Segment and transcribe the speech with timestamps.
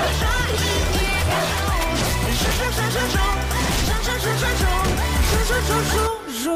[0.00, 0.22] 我甩
[0.52, 0.54] 一
[0.92, 1.10] 地野
[2.38, 3.18] 猪生生生生
[3.84, 5.94] 处处处处处处处处
[6.38, 6.46] 处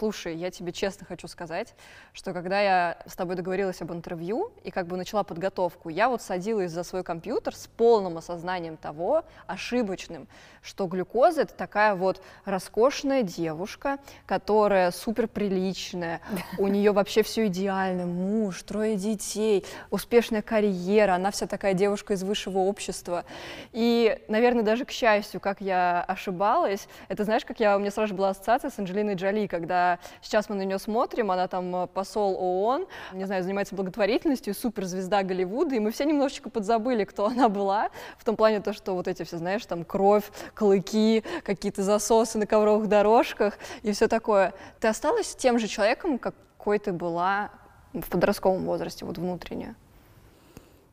[0.00, 1.74] Слушай, я тебе честно хочу сказать,
[2.14, 6.22] что когда я с тобой договорилась об интервью и как бы начала подготовку, я вот
[6.22, 10.26] садилась за свой компьютер с полным осознанием того, ошибочным,
[10.62, 16.22] что глюкоза— это такая вот роскошная девушка, которая супер приличная,
[16.58, 22.22] у нее вообще все идеально, муж, трое детей, успешная карьера, она вся такая девушка из
[22.22, 23.26] высшего общества.
[23.72, 28.08] И, наверное, даже к счастью, как я ошибалась, это знаешь, как я, у меня сразу
[28.08, 29.89] же была ассоциация с Анджелиной Джоли, когда
[30.22, 35.22] сейчас мы на нее смотрим, она там э, посол ООН, не знаю, занимается благотворительностью, суперзвезда
[35.22, 39.08] Голливуда, и мы все немножечко подзабыли, кто она была, в том плане то, что вот
[39.08, 44.54] эти все, знаешь, там кровь, клыки, какие-то засосы на ковровых дорожках и все такое.
[44.80, 47.50] Ты осталась тем же человеком, какой ты была
[47.92, 49.74] в подростковом возрасте, вот внутренне?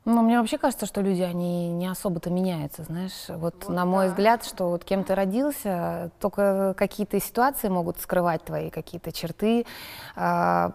[0.08, 3.26] Ну, мне вообще кажется, что люди, они не особо-то меняются, знаешь.
[3.28, 4.12] Вот, вот на мой да.
[4.12, 9.66] взгляд, что вот кем ты родился, только какие-то ситуации могут скрывать твои какие-то черты.
[10.16, 10.72] А,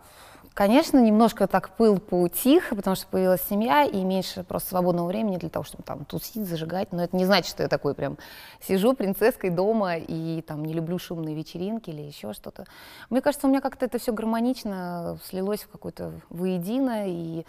[0.52, 5.48] конечно, немножко так пыл поутих, потому что появилась семья и меньше просто свободного времени для
[5.48, 6.92] того, чтобы там тусить, зажигать.
[6.92, 8.18] Но это не значит, что я такой прям
[8.60, 12.66] сижу принцесской дома и там не люблю шумные вечеринки или еще что-то.
[13.08, 17.46] Мне кажется, у меня как-то это все гармонично слилось в какое-то воедино и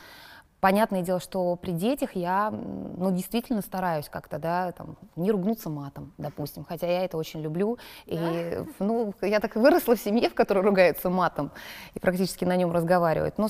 [0.64, 6.14] Понятное дело, что при детях я, ну, действительно стараюсь как-то, да, там, не ругнуться матом,
[6.18, 7.78] допустим, хотя я это очень люблю.
[8.06, 8.66] И, да?
[8.80, 11.52] ну, я так и выросла в семье, в которой ругаются матом
[11.96, 13.38] и практически на нем разговаривают.
[13.38, 13.50] Но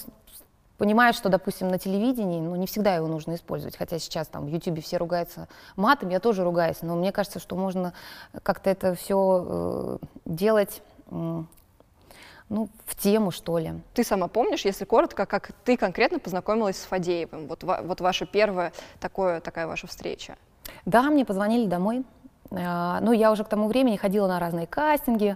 [0.80, 4.50] понимаю, что, допустим, на телевидении, ну, не всегда его нужно использовать, хотя сейчас там в
[4.50, 7.94] Ютубе все ругаются матом, я тоже ругаюсь, но мне кажется, что можно
[8.42, 10.82] как-то это все э, делать
[12.50, 13.74] ну, в тему, что ли.
[13.94, 17.48] Ты сама помнишь, если коротко, как ты конкретно познакомилась с Фадеевым?
[17.48, 20.38] Вот, вот ваша первая такое, такая ваша встреча.
[20.86, 22.04] Да, мне позвонили домой.
[22.56, 25.36] А, ну, я уже к тому времени ходила на разные кастинги,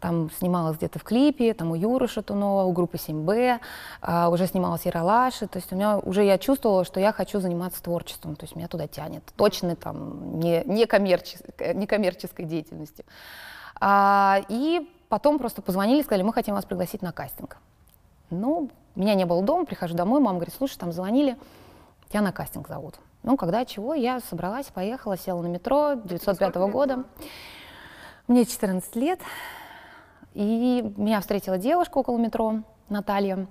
[0.00, 3.60] там снималась где-то в клипе, там у Юры Шатунова, у группы 7Б,
[4.02, 7.82] а, уже снималась Яралаши, то есть у меня уже я чувствовала, что я хочу заниматься
[7.82, 13.04] творчеством, то есть меня туда тянет, точно там не, не, коммерческой, не коммерческой деятельностью.
[13.80, 17.58] А, и Потом просто позвонили, сказали, мы хотим вас пригласить на кастинг.
[18.30, 21.38] Ну, меня не было дома, прихожу домой, мама говорит, слушай, там звонили,
[22.08, 22.96] тебя на кастинг зовут.
[23.22, 27.04] Ну, когда чего, я собралась, поехала, села на метро 905 -го года.
[28.26, 29.20] Мне 14 лет,
[30.34, 33.46] и меня встретила девушка около метро, Наталья.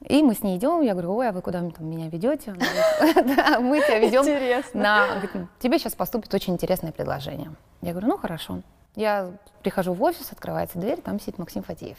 [0.00, 2.54] И мы с ней идем, я говорю, ой, а вы куда там меня ведете?
[3.14, 4.24] Да, мы тебя ведем
[4.74, 5.20] на...
[5.58, 7.52] Тебе сейчас поступит очень интересное предложение.
[7.80, 8.60] Я говорю, ну хорошо.
[8.94, 9.32] Я
[9.62, 11.98] прихожу в офис, открывается дверь, там сидит Максим Фатеев.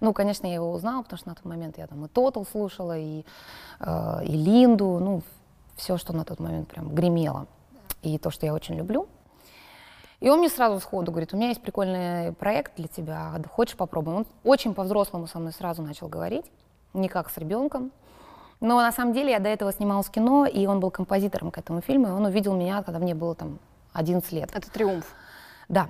[0.00, 2.96] Ну, конечно, я его узнала, потому что на тот момент я там и Тотал слушала,
[2.98, 3.24] и,
[3.80, 5.22] э, и Линду, ну,
[5.76, 7.46] все, что на тот момент прям гремело.
[8.02, 9.06] И то, что я очень люблю.
[10.20, 14.18] И он мне сразу сходу говорит, у меня есть прикольный проект для тебя, хочешь попробуем?
[14.18, 16.44] Он очень по-взрослому со мной сразу начал говорить,
[16.92, 17.90] не как с ребенком.
[18.60, 21.80] Но на самом деле я до этого снималась кино, и он был композитором к этому
[21.80, 23.58] фильму, и он увидел меня, когда мне было там
[23.94, 24.50] 11 лет.
[24.54, 25.06] Это триумф.
[25.70, 25.86] Да.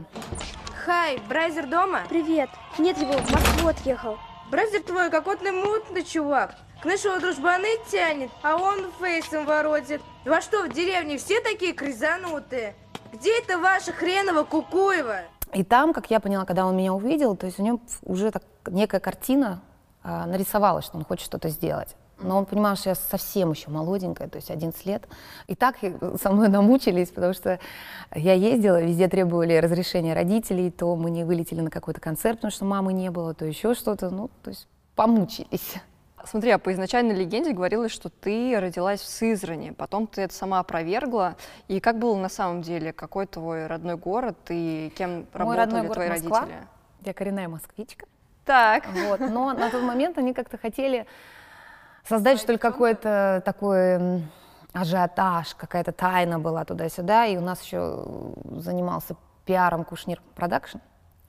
[0.84, 2.02] Hi, brother дома?
[2.06, 2.50] Привет.
[2.78, 4.18] Нет его, в Москву отъехал.
[4.50, 6.54] Brother твой какой-то мутный чувак.
[6.82, 10.02] К нашего дружбаны тянет, а он face ом воротит.
[10.26, 12.74] Во что, в деревне все такие кризанутые?
[13.14, 15.22] Где это ваша хренова Кукуева?
[15.54, 18.42] И там, как я поняла, когда он меня увидел, то есть у него уже так
[18.66, 19.62] некая картина
[20.04, 24.28] э, нарисовалась, что он хочет что-то сделать но он понимал, что я совсем еще молоденькая,
[24.28, 25.08] то есть 11 лет.
[25.46, 25.76] И так
[26.20, 27.58] со мной намучились, потому что
[28.14, 32.64] я ездила, везде требовали разрешения родителей, то мы не вылетели на какой-то концерт, потому что
[32.64, 35.76] мамы не было, то еще что-то, ну, то есть помучились.
[36.24, 40.58] Смотри, а по изначальной легенде говорилось, что ты родилась в Сызрани, потом ты это сама
[40.58, 41.36] опровергла.
[41.66, 42.92] И как было на самом деле?
[42.92, 46.40] Какой твой родной город и кем Мой работали твои Москва.
[46.40, 46.66] родители?
[47.04, 48.06] Я коренная москвичка.
[48.44, 48.84] Так.
[49.08, 51.06] Вот, но на тот момент они как-то хотели
[52.08, 54.22] создать, что ли, какой-то такой
[54.72, 58.04] ажиотаж, какая-то тайна была туда-сюда, и у нас еще
[58.56, 60.78] занимался пиаром Кушнир Production,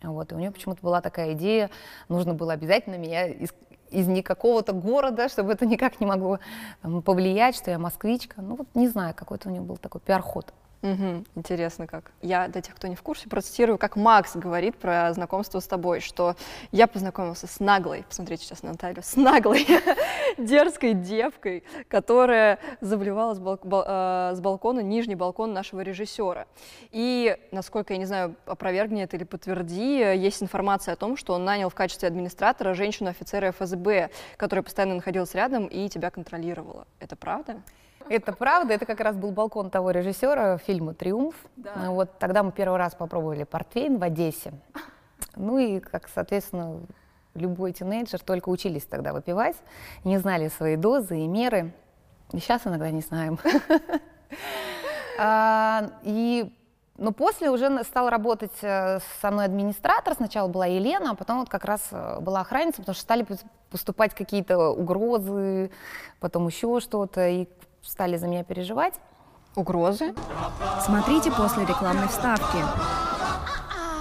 [0.03, 1.69] вот, и у нее почему-то была такая идея,
[2.07, 3.49] нужно было обязательно меня из,
[3.89, 6.39] из не какого-то города, чтобы это никак не могло
[6.81, 10.53] там, повлиять, что я москвичка, ну вот не знаю, какой-то у нее был такой пиар-ход.
[10.83, 12.11] Угу, интересно как.
[12.23, 15.99] Я, для тех, кто не в курсе, процитирую, как Макс говорит про знакомство с тобой,
[15.99, 16.35] что
[16.71, 19.67] я познакомился с наглой, посмотрите сейчас на Наталью, с наглой
[20.39, 26.47] дерзкой девкой, которая заблевала с, балк бал э, с балкона нижний балкон нашего режиссера.
[26.89, 31.45] И, насколько я не знаю, опровергни это или подтверди, есть информация о том, что он
[31.45, 36.87] нанял в качестве администратора женщину-офицера ФСБ, которая постоянно находилась рядом и тебя контролировала.
[36.99, 37.61] Это правда?
[38.09, 41.35] Это правда, это как раз был балкон того режиссера фильма «Триумф».
[41.55, 41.89] Да.
[41.89, 44.53] Вот тогда мы первый раз попробовали портвейн в Одессе.
[45.35, 46.81] Ну и, как, соответственно,
[47.33, 49.55] любой тинейджер только учились тогда выпивать,
[50.03, 51.73] не знали свои дозы и меры.
[52.33, 53.39] И сейчас иногда не знаем.
[55.23, 56.51] А, и
[57.01, 60.13] но после уже стал работать э, со мной администратор.
[60.13, 63.25] Сначала была Елена, а потом вот как раз э, была охранница, потому что стали
[63.71, 65.71] поступать какие-то угрозы,
[66.19, 67.27] потом еще что-то.
[67.27, 67.47] И
[67.83, 68.93] стали за меня переживать.
[69.55, 70.13] Угрозы?
[70.85, 72.57] Смотрите после рекламной вставки.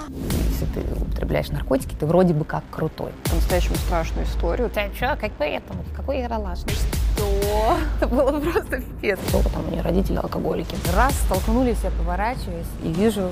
[0.09, 3.13] Если ты употребляешь наркотики, ты вроде бы как крутой.
[3.29, 4.71] По-настоящему страшную историю.
[4.71, 5.75] Ты что, какой это?
[5.97, 6.61] Какой яролаж?
[6.61, 7.79] Что?
[7.97, 9.19] Это было просто пипец.
[9.29, 10.77] Сколько там у нее родители алкоголики.
[10.95, 13.31] Раз столкнулись, я поворачиваюсь и вижу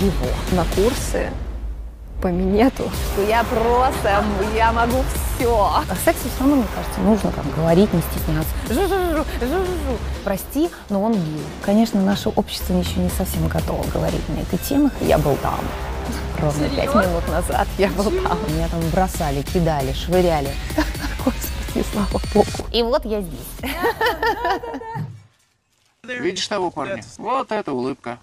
[0.00, 0.28] его.
[0.52, 1.30] На курсы
[2.20, 2.90] по минету.
[3.12, 4.24] Что я просто,
[4.54, 5.02] я могу
[5.36, 5.54] все.
[5.54, 8.50] О сексе все равно, мне кажется, нужно как говорить, не стесняться.
[8.68, 9.98] Жу-жу-жу, жу-жу-жу.
[10.24, 11.42] Прости, но он гей.
[11.62, 14.90] Конечно, наше общество еще не совсем готово говорить на этой теме.
[15.00, 15.60] Я был там.
[16.40, 18.38] Ровно пять минут назад я был там.
[18.48, 20.50] Меня там бросали, кидали, швыряли.
[21.24, 22.68] Господи, слава богу.
[22.72, 23.72] И вот я здесь.
[26.20, 27.02] Видишь того парня?
[27.18, 28.18] Вот это улыбка.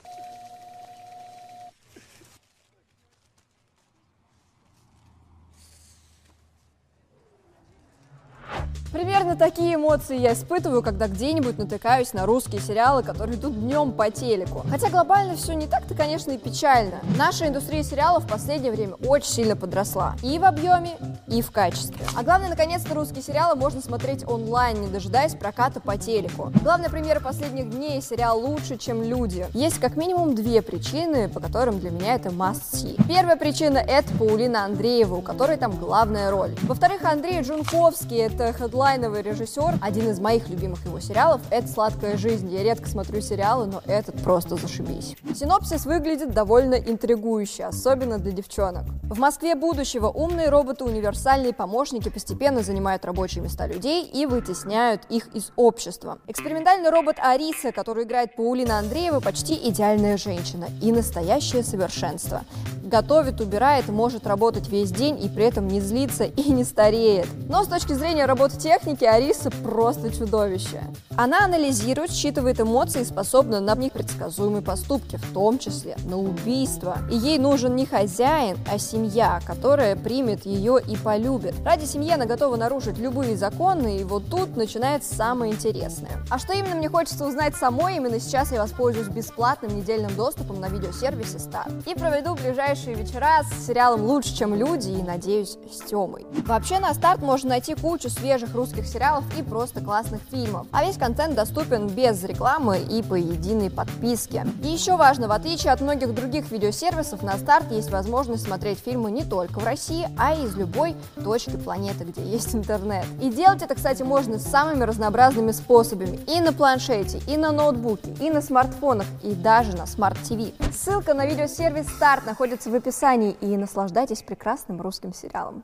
[8.95, 14.09] Примерно такие эмоции я испытываю, когда где-нибудь натыкаюсь на русские сериалы, которые идут днем по
[14.09, 14.63] телеку.
[14.71, 17.01] Хотя глобально все не так-то, конечно, и печально.
[17.18, 20.15] Наша индустрия сериалов в последнее время очень сильно подросла.
[20.24, 20.92] И в объеме,
[21.27, 22.06] и в качестве.
[22.15, 26.53] А главное, наконец-то русские сериалы можно смотреть онлайн, не дожидаясь проката по телеку.
[26.63, 29.45] Главный пример последних дней– сериал «Лучше, чем люди».
[29.53, 32.95] Есть как минимум две причины, по которым для меня это must see.
[33.09, 36.56] Первая причина– это Паулина Андреева, у которой там главная роль.
[36.62, 39.80] Во-вторых, Андрей Джунковский– это headline онлайновый режиссер.
[39.82, 42.54] Один из моих любимых его сериалов— это «Сладкая жизнь».
[42.54, 45.16] Я редко смотрю сериалы, но этот просто зашибись.
[45.34, 48.84] Синопсис выглядит довольно интригующе, особенно для девчонок.
[49.10, 55.52] В Москве будущего умные роботы-универсальные помощники постепенно занимают рабочие места людей и вытесняют их из
[55.56, 56.20] общества.
[56.28, 62.44] Экспериментальный робот Ариса, который играет Паулина Андреева, почти идеальная женщина и настоящее совершенство.
[62.84, 67.28] Готовит, убирает, может работать весь день и при этом не злится и не стареет.
[67.50, 70.81] Но с точки зрения работы техники Ариса просто чудовище.
[71.16, 76.98] Она анализирует, считывает эмоции и способна на непредсказуемые поступки, в том числе на убийство.
[77.10, 81.54] И ей нужен не хозяин, а семья, которая примет ее и полюбит.
[81.63, 86.25] Ради семьи она готова нарушить любые законы, и вот тут начинается самое интересное.
[86.30, 90.68] А что именно мне хочется узнать самой, именно сейчас я воспользуюсь бесплатным недельным доступом на
[90.68, 91.72] видеосервисе Start.
[91.89, 96.25] И проведу ближайшие вечера с сериалом «Лучше, чем люди» и, надеюсь, с Тёмой.
[96.45, 100.67] Вообще на старт можно найти кучу свежих русских сериалов и просто классных фильмов.
[100.71, 104.47] А весь контент доступен без рекламы и по единой подписке.
[104.63, 109.12] И еще важно, в отличие от многих других видеосервисов, на старт есть возможность смотреть фильмы
[109.12, 113.06] не только в России, а и из любой точки планеты, где есть интернет.
[113.21, 116.19] И делать это, кстати, можно самыми разнообразными способами.
[116.27, 120.53] И на планшете, и на ноутбуке, и на смартфонах, и даже на смарт-ТВ.
[120.74, 125.63] Ссылка на видеосервис Старт находится в описании, и наслаждайтесь прекрасным русским сериалом.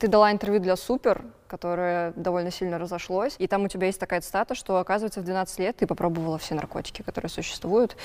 [0.00, 4.20] Ты дала интервью для Супер, которое довольно сильно разошлось, и там у тебя есть такая
[4.20, 7.96] цитата, что, оказывается, в 12 лет ты попробовала все наркотики, которые существуют.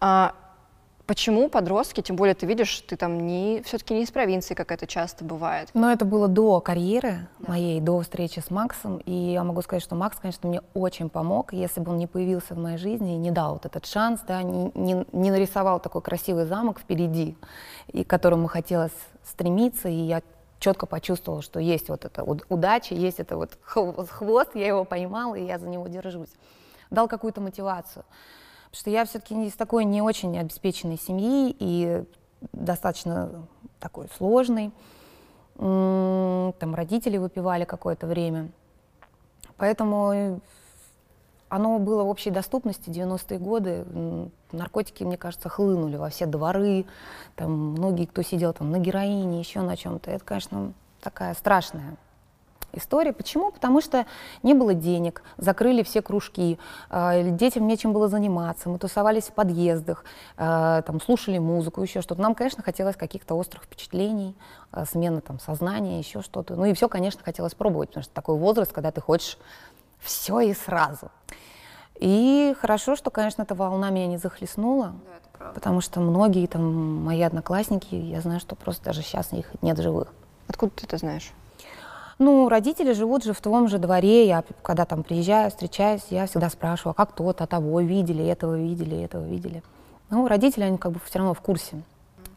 [0.00, 0.34] А,
[1.06, 4.86] Почему подростки, тем более ты видишь, ты там не, все-таки не из провинции, как это
[4.86, 5.68] часто бывает?
[5.74, 7.50] Но это было до карьеры да.
[7.50, 8.98] моей, до встречи с Максом.
[8.98, 11.52] И я могу сказать, что Макс, конечно, мне очень помог.
[11.52, 14.42] Если бы он не появился в моей жизни и не дал вот этот шанс, да,
[14.42, 17.36] не, не, не нарисовал такой красивый замок впереди,
[17.88, 18.92] и к которому хотелось
[19.24, 20.22] стремиться, и я
[20.62, 25.44] четко почувствовала, что есть вот эта удача, есть это вот хвост, я его поймала, и
[25.44, 26.30] я за него держусь.
[26.90, 28.04] Дал какую-то мотивацию.
[28.70, 32.04] Потому что я все-таки из такой не очень обеспеченной семьи и
[32.52, 33.46] достаточно
[33.80, 34.70] такой сложной.
[35.56, 38.50] Там родители выпивали какое-то время.
[39.56, 40.40] Поэтому
[41.52, 43.84] оно было в общей доступности 90-е годы.
[44.52, 46.86] Наркотики, мне кажется, хлынули во все дворы.
[47.36, 50.10] Там многие, кто сидел там на героине, еще на чем-то.
[50.10, 51.98] Это, конечно, такая страшная
[52.72, 53.12] история.
[53.12, 53.50] Почему?
[53.50, 54.06] Потому что
[54.42, 60.06] не было денег, закрыли все кружки, э, детям нечем было заниматься, мы тусовались в подъездах,
[60.38, 62.22] э, там, слушали музыку, еще что-то.
[62.22, 64.34] Нам, конечно, хотелось каких-то острых впечатлений,
[64.72, 66.56] э, смены там, сознания, еще что-то.
[66.56, 69.36] Ну и все, конечно, хотелось пробовать, потому что такой возраст, когда ты хочешь
[70.02, 71.10] все и сразу.
[71.96, 74.94] И хорошо, что, конечно, эта волна меня не захлестнула,
[75.54, 80.08] потому что многие там мои одноклассники, я знаю, что просто даже сейчас их нет живых.
[80.48, 81.30] Откуда ты это знаешь?
[82.18, 84.26] Ну, родители живут же в том же дворе.
[84.26, 89.00] Я, когда там приезжаю, встречаюсь, я всегда спрашиваю, а как то-то, того видели, этого видели,
[89.02, 89.62] этого видели.
[90.10, 91.82] Ну, родители, они как бы все равно в курсе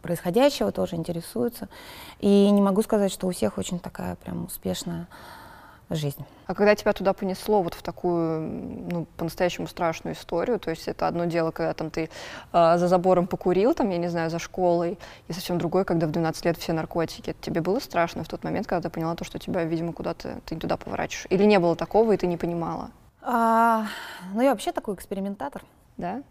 [0.02, 1.68] происходящего, тоже интересуются.
[2.20, 5.08] И не могу сказать, что у всех очень такая прям успешная
[5.90, 6.26] жизнь.
[6.48, 11.08] А когда тебя туда понесло вот в такую, ну, по-настоящему страшную историю, то есть это
[11.08, 12.10] одно дело, когда там ты
[12.54, 16.12] э, за забором покурил, там, я не знаю, за школой, и совсем другое, когда в
[16.12, 17.36] 12 лет все наркотики.
[17.42, 20.56] Тебе было страшно в тот момент, когда ты поняла то, что тебя, видимо, куда-то, ты
[20.56, 21.28] туда поворачиваешь?
[21.30, 22.90] Или не было такого, и ты не понимала?
[23.22, 23.88] А,
[24.34, 25.64] ну, я вообще такой экспериментатор.
[25.98, 26.22] Да?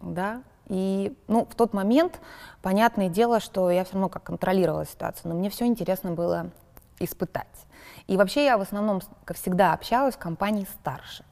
[0.00, 0.42] Да.
[0.66, 2.20] И, ну, в тот момент,
[2.62, 6.50] понятное дело, что я все равно как контролировала ситуацию, но мне все интересно было
[7.00, 7.63] испытать.
[8.06, 11.24] И вообще я в основном, как всегда, общалась в компании старше.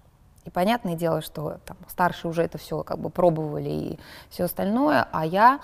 [0.45, 3.99] И понятное дело, что там старшие уже это все как бы пробовали и
[4.29, 5.61] все остальное, а я,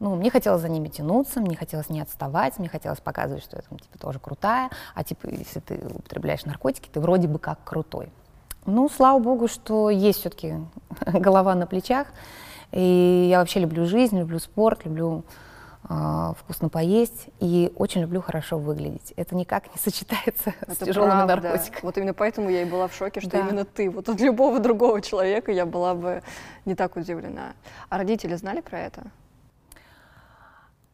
[0.00, 3.62] ну, мне хотелось за ними тянуться, мне хотелось не отставать, мне хотелось показывать, что я
[3.62, 8.10] там, типа, тоже крутая, а типа, если ты употребляешь наркотики, ты вроде бы как крутой.
[8.64, 10.56] Ну, слава богу, что есть все-таки
[11.06, 12.08] голова на плечах,
[12.72, 15.22] и я вообще люблю жизнь, люблю спорт, люблю
[15.88, 19.12] вкусно поесть и очень люблю хорошо выглядеть.
[19.16, 21.36] Это никак не сочетается Это с тяжелыми правда.
[21.36, 21.80] наркотиками.
[21.82, 23.38] Вот именно поэтому я и была в шоке, что Да.
[23.40, 23.88] именно ты.
[23.90, 26.22] Вот от любого другого человека я была бы
[26.64, 27.52] не так удивлена.
[27.88, 29.02] А родители знали про это?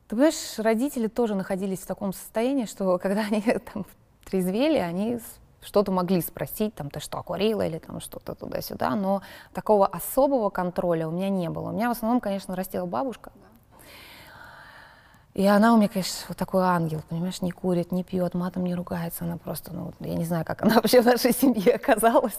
[0.08, 3.40] Ты понимаешь, родители тоже находились в таком состоянии, что когда они
[3.72, 3.86] там
[4.24, 5.20] трезвели, они
[5.62, 9.22] что-то могли спросить, там, ты что, курила или там что-то туда-сюда, но
[9.54, 11.70] такого особого контроля у меня не было.
[11.70, 13.30] У меня в основном, конечно, растила бабушка.
[15.34, 18.74] И она у меня, конечно, вот такой ангел, понимаешь, не курит, не пьет, матом не
[18.74, 22.38] ругается, она просто, ну, я не знаю, как она вообще в нашей семье оказалась.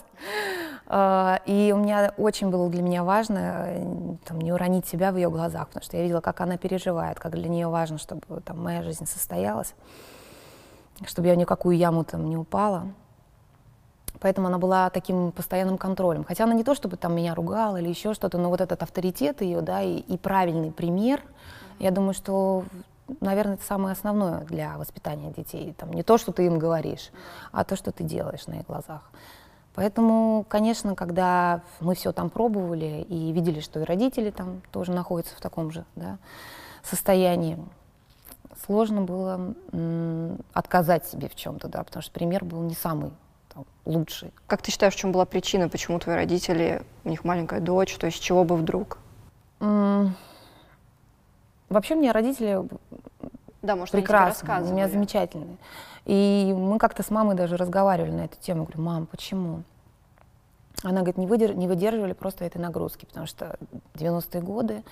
[0.86, 5.32] А, И у меня очень было для меня важно там, не уронить себя в ее
[5.32, 8.84] глазах, потому что я видела, как она переживает, как для нее важно, чтобы там, моя
[8.84, 9.74] жизнь состоялась,
[11.08, 12.86] чтобы я в никакую яму там не упала.
[14.20, 16.24] Поэтому она была таким постоянным контролем.
[16.24, 19.42] Хотя она не то, чтобы там меня ругала или еще что-то, но вот этот авторитет
[19.42, 21.22] ее, да, и, и правильный пример,
[21.80, 22.64] я думаю, что,
[23.20, 25.74] наверное, это самое основное для воспитания детей.
[25.78, 27.12] Там, не то, что ты им говоришь,
[27.52, 29.10] а то, что ты делаешь на их глазах.
[29.76, 35.36] Поэтому, конечно, когда мы все там пробовали и видели, что и родители там тоже находятся
[35.36, 36.20] в таком же да,
[36.84, 37.58] состоянии,
[38.66, 39.56] сложно было
[40.54, 43.12] отказать себе в чем-то, да, потому что пример был не самый
[43.54, 44.32] там, лучший.
[44.48, 48.06] Как ты считаешь, в чем была причина, почему твои родители, у них маленькая дочь, то
[48.06, 49.00] есть чего бы вдруг?
[49.60, 50.16] М,
[51.74, 52.68] Вообще, мне родители
[53.62, 55.58] Да, может, прекрасные, у меня замечательные.
[56.06, 58.64] И мы как-то с мамой даже разговаривали на эту тему.
[58.64, 59.64] Говорю, мам, почему?
[60.84, 63.58] Она говорит, не, выдер- не выдерживали просто этой нагрузки, потому что
[63.96, 64.84] 90-е годы,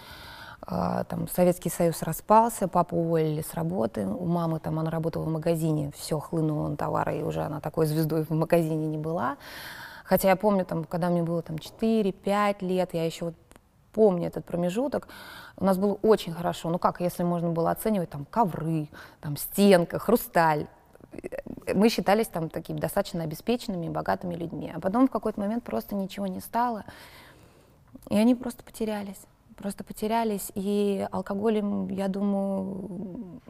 [0.65, 5.29] а, там Советский Союз распался, папу уволили с работы, у мамы там она работала в
[5.29, 9.37] магазине, все хлынуло на товары, и уже она такой звездой в магазине не была.
[10.05, 13.35] Хотя я помню, там, когда мне было там 4-5 лет, я еще вот
[13.93, 15.07] помню этот промежуток,
[15.57, 16.69] у нас было очень хорошо.
[16.69, 18.87] Ну как, если можно было оценивать, там ковры,
[19.19, 20.67] там стенка, хрусталь.
[21.73, 24.71] Мы считались там такими достаточно обеспеченными, богатыми людьми.
[24.73, 26.85] А потом в какой-то момент просто ничего не стало,
[28.09, 29.19] и они просто потерялись.
[29.57, 33.41] Просто потерялись, и алкоголь им, я думаю,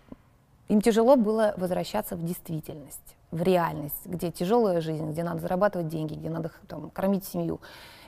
[0.68, 6.16] им тяжело было возвращаться в действительность, в реальность, где тяжелая жизнь, где надо зарабатывать деньги,
[6.16, 7.62] где надо там, кормить семью.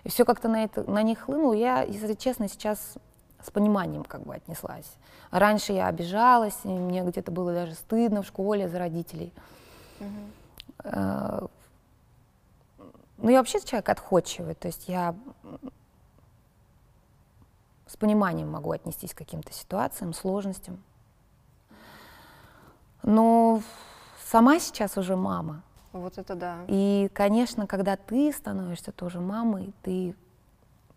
[0.04, 1.54] И все как-то на, это, на них хлынуло.
[1.54, 2.96] Я, если честно, сейчас
[3.42, 4.92] с пониманием как бы отнеслась.
[5.32, 9.34] Раньше я обижалась, и мне где-то было даже стыдно в школе за родителей.
[10.84, 11.48] Э,
[13.18, 15.16] Ну, я вообще человек отходчивый, то есть я
[17.88, 20.84] с пониманием могу отнестись к каким-то ситуациям, сложностям.
[23.04, 23.62] Но
[24.26, 25.62] сама сейчас уже мама.
[25.94, 26.66] Вот это да.
[26.68, 30.16] И, конечно, когда ты становишься тоже мамой, ты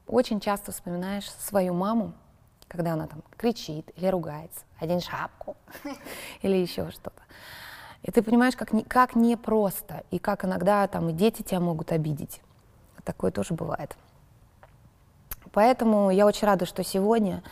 [0.06, 2.14] очень часто вспоминаешь свою маму,
[2.66, 5.56] когда она там кричит или ругается, одень шапку
[6.42, 7.22] или еще что-то.
[8.02, 11.92] И ты понимаешь, как, не, как непросто, и как иногда там и дети тебя могут
[11.92, 12.40] обидеть.
[13.04, 13.96] Такое тоже бывает.
[15.52, 17.42] Поэтому я очень рада, что сегодня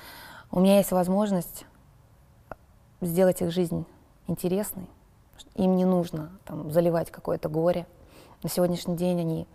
[0.50, 1.66] у меня есть возможность
[3.00, 3.84] сделать их жизнь
[4.26, 4.86] интересной,
[5.54, 7.86] Им не нужно там, заливать какое-то горе.
[8.42, 9.46] На сегодняшний день они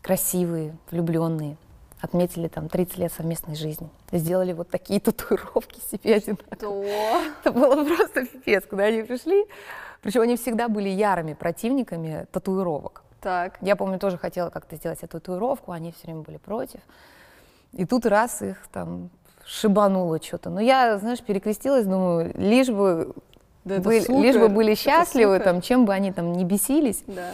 [0.00, 1.56] красивые, влюбленные,
[2.00, 3.88] отметили там 30 лет совместной жизни.
[4.10, 7.32] Сделали вот такие татуировки себе одинаковые.
[7.40, 9.46] Это было просто пипец, когда они пришли.
[10.02, 13.02] Причем они всегда были ярыми противниками татуировок.
[13.20, 13.58] Так.
[13.60, 16.80] Я помню, тоже хотела как-то сделать эту татуировку, они все время были против.
[17.72, 19.10] И тут раз их там
[19.44, 20.50] шибануло что-то.
[20.50, 23.14] Но я, знаешь, перекрестилась, думаю, лишь бы,
[23.64, 27.04] Да были, супер, лишь бы были счастливы, там, чем бы они там не бесились.
[27.06, 27.32] Да.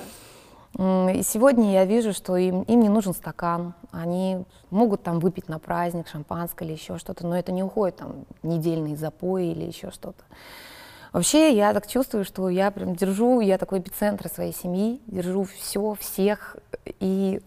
[1.12, 3.74] И сегодня я вижу, что им, им не нужен стакан.
[3.90, 8.26] Они могут там выпить на праздник шампанское или еще что-то, но это не уходит там
[8.42, 10.22] недельные запои или еще что-то.
[11.12, 15.94] Вообще, я так чувствую, что я прям держу, я такой эпицентр своей семьи, держу все,
[15.94, 16.58] всех,
[17.00, 17.40] и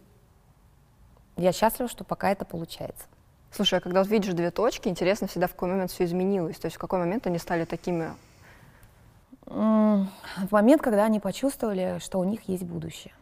[1.38, 3.06] я счастлива, что пока это получается.
[3.52, 6.58] Слушай, а когда вот видишь две точки, интересно всегда, в какой момент все изменилось.
[6.58, 8.12] То есть в какой момент они стали такими...
[9.46, 13.14] В момент, когда они почувствовали, что у них есть будущее,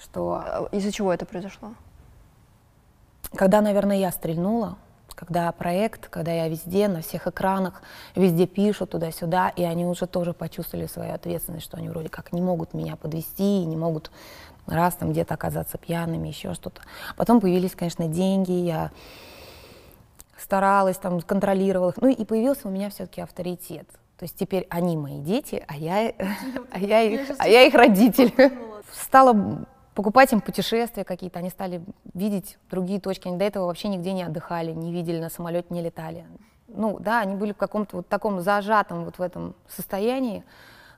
[0.00, 1.74] что А, Из-за чего это произошло?
[3.34, 4.76] Когда, наверное, я стрельнула,
[5.14, 7.82] когда проект, когда я везде, на всех экранах,
[8.14, 12.40] везде пишут туда-сюда, и они уже тоже почувствовали свою ответственность, что они вроде как не
[12.40, 14.10] могут меня подвести, не могут
[14.66, 16.82] раз там где-то оказаться пьяными, еще что-то.
[17.16, 18.90] Потом появились, конечно, деньги, я
[20.38, 21.96] старалась, там, контролировала их.
[21.96, 23.88] Ну и появился у меня все-таки авторитет.
[24.18, 26.12] То есть теперь они мои дети, а я,
[26.70, 28.32] а я, их, а я их родитель.
[28.92, 31.82] Стала покупать им путешествия какие-то, они стали
[32.14, 33.28] видеть другие точки.
[33.28, 36.26] Они до этого вообще нигде не отдыхали, не видели, на самолете не летали.
[36.68, 40.44] Ну да, они были в каком-то вот таком зажатом вот в этом состоянии,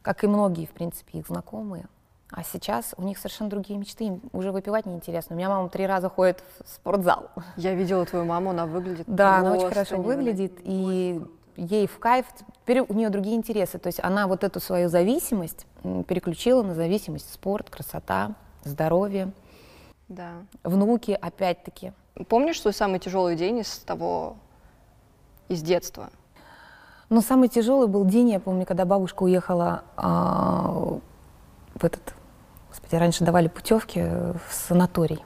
[0.02, 1.86] как и многие, в принципе, их знакомые.
[2.30, 5.34] А сейчас у них совершенно другие мечты, им уже выпивать неинтересно.
[5.34, 7.30] У меня мама три раза ходит в спортзал.
[7.56, 11.20] Я видела твою маму, она выглядит Да, она очень хорошо выглядит, и
[11.56, 12.26] ей в кайф.
[12.62, 13.78] Теперь у нее другие интересы.
[13.78, 15.66] То есть она вот эту свою зависимость
[16.06, 19.32] переключила на зависимость спорт, красота, здоровье,
[20.08, 20.32] Да.
[20.64, 21.92] внуки, опять-таки.
[22.28, 24.36] Помнишь свой самый тяжелый день из того,
[25.48, 26.10] из детства?
[27.08, 30.98] Но самый тяжелый был день, я помню, когда бабушка уехала а,
[31.74, 32.14] в этот,
[32.68, 35.24] господи, раньше давали путевки в санаторий.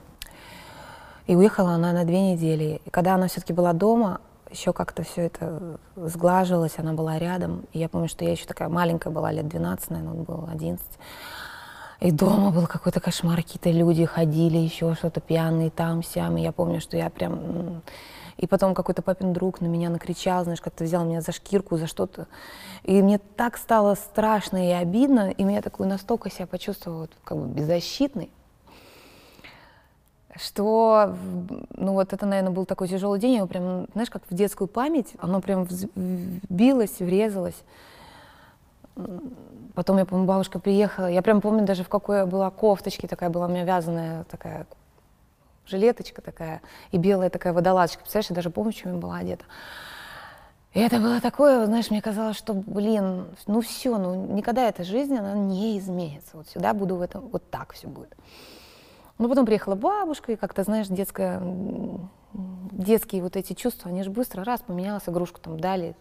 [1.27, 2.81] И уехала она на две недели.
[2.85, 4.21] И когда она все-таки была дома,
[4.55, 7.65] еще как-то все это сглаживалось, она была рядом.
[7.73, 10.85] И я помню, что я еще такая маленькая была, лет 12, наверное, был 11.
[12.01, 16.37] И дома был какой-то кошмар, какие-то люди ходили, еще что-то пьяные там, сям.
[16.37, 17.81] И я помню, что я прям...
[18.37, 21.87] И потом какой-то папин друг на меня накричал, знаешь, как-то взял меня за шкирку, за
[21.87, 22.27] что-то.
[22.83, 27.47] И мне так стало страшно и обидно, и я такую настолько себя почувствовала как бы
[27.47, 28.29] беззащитной,
[30.37, 31.15] что,
[31.75, 35.13] ну вот это, наверное, был такой тяжелый день, его прям, знаешь, как в детскую память,
[35.19, 37.63] оно прям вбилось, врезалось.
[39.73, 43.29] Потом, я помню, бабушка приехала, я прям помню даже в какой я была кофточке, такая
[43.29, 44.65] была у меня вязаная такая
[45.67, 49.45] жилеточка такая, и белая такая водолазочка, представляешь, я даже помню, чем я была одета.
[50.73, 55.15] И это было такое, знаешь, мне казалось, что, блин, ну все, ну никогда эта жизнь,
[55.15, 56.31] она не изменится.
[56.33, 58.13] Вот сюда буду в этом, вот так все будет.
[59.17, 61.41] Ну, потом приехала бабушка, и как-то, знаешь, детская,
[62.71, 65.95] детские вот эти чувства, они же быстро, раз, поменялась игрушку, там, дали,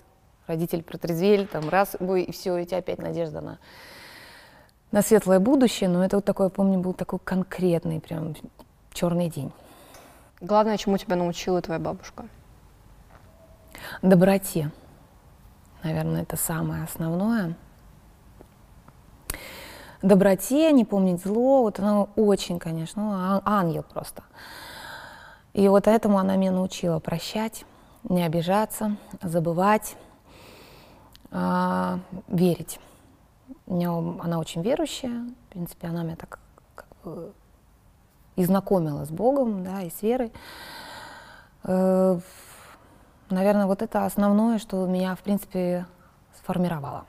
[0.46, 3.58] родители протрезвели, там, раз, и все, и у тебя опять надежда на,
[4.90, 5.88] на светлое будущее.
[5.88, 8.34] Но это вот такой, я помню, был такой конкретный прям
[8.92, 9.52] черный день.
[10.40, 12.26] Главное, чему тебя научила твоя бабушка?
[14.02, 14.70] Доброте.
[15.82, 17.54] Наверное, это самое основное.
[20.04, 21.62] Доброте, не помнить зло.
[21.62, 24.22] Вот она очень, конечно, ну, ангел просто.
[25.54, 27.64] И вот этому она меня научила прощать,
[28.02, 29.96] не обижаться, забывать,
[31.30, 32.78] а, верить.
[33.66, 36.38] У неё- она очень верующая, в принципе, она меня так
[36.74, 37.32] как бы
[38.36, 40.32] и знакомила с Богом, да, и с верой.
[41.64, 42.18] Э,
[43.30, 45.86] Наверное, вот это основное, что меня, в принципе,
[46.36, 47.06] сформировало.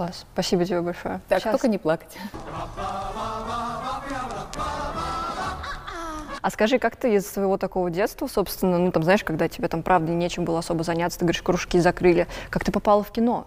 [0.00, 0.24] Класс.
[0.32, 1.20] Спасибо тебе большое.
[1.28, 1.52] Так, Щас.
[1.52, 2.16] только не плакать.
[6.40, 9.82] А скажи, как ты из своего такого детства, собственно, ну там, знаешь, когда тебе там
[9.82, 13.46] правда нечем было особо заняться, ты говоришь, кружки закрыли, как ты попала в кино?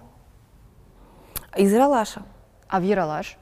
[1.58, 2.22] Из Ралаша.
[2.68, 3.36] А в Яралаш?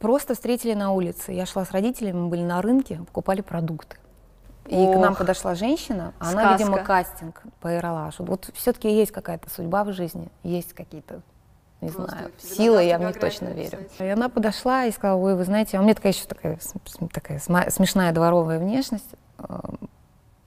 [0.00, 1.30] Просто встретили на улице.
[1.30, 3.96] Я шла с родителями, мы были на рынке, покупали продукты.
[4.66, 6.52] И к нам Ох, подошла женщина, она, сказка.
[6.64, 8.24] видимо, кастинг по Эралашу.
[8.24, 11.22] Вот все-таки есть какая-то судьба в жизни, есть какие-то,
[11.82, 13.78] не знаю, силы, я в них точно верю.
[13.98, 16.72] И она подошла и сказала, ой, вы знаете, а у меня такая еще такая, с-
[16.84, 17.38] с- такая
[17.70, 19.44] смешная дворовая внешность, э,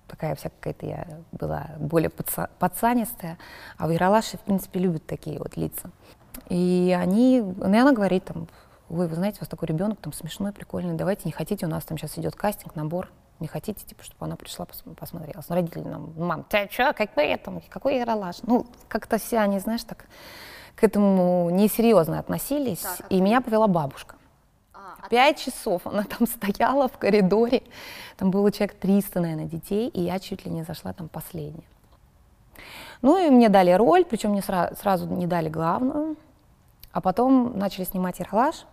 [0.07, 3.37] такая вся какая-то я была более паца- пацанистая,
[3.77, 5.89] а в Яралаше, в принципе, любят такие вот лица.
[6.49, 8.47] И они, ну, и она говорит там,
[8.89, 11.83] ой, вы знаете, у вас такой ребенок там смешной, прикольный, давайте, не хотите, у нас
[11.85, 15.49] там сейчас идет кастинг, набор, не хотите, типа, чтобы она пришла, пос- посмотрелась.
[15.49, 18.37] Ну, родители нам, мам, ты что, какой там, какой Ералаш?
[18.43, 20.05] Ну, как-то все они, знаешь, так
[20.75, 24.15] к этому несерьезно относились, и меня повела бабушка.
[25.09, 27.63] Пять часов она там стояла в коридоре,
[28.17, 31.63] там было человек 300, наверное, детей, и я чуть ли не зашла там последняя.
[33.01, 36.15] Ну и мне дали роль, причем мне сра- сразу не дали главную,
[36.91, 38.65] а потом начали снимать Ералаш,